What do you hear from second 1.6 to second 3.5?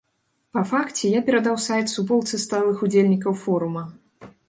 сайт суполцы сталых удзельнікаў